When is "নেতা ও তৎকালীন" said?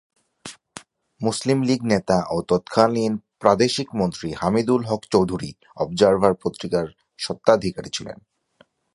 1.83-3.13